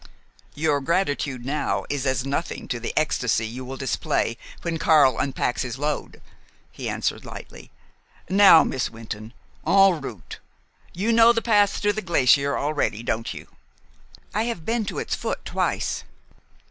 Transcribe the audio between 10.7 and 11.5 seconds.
You know the